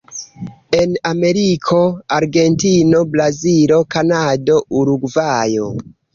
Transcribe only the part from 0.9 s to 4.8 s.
Ameriko: Argentino, Brazilo, Kanado,